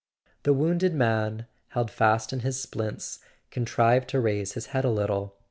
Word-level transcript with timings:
The 0.41 0.53
wounded 0.53 0.95
man, 0.95 1.45
held 1.67 1.91
fast 1.91 2.33
in 2.33 2.39
his 2.39 2.59
splints, 2.59 3.19
contrived 3.51 4.09
to 4.09 4.19
raise 4.19 4.53
his 4.53 4.65
head 4.73 4.83
a 4.83 4.89
little. 4.89 5.35